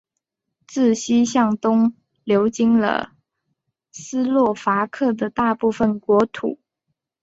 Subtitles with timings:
[0.65, 1.93] 自西向东
[2.23, 3.11] 流经了
[3.91, 6.57] 斯洛伐克的大部分国土。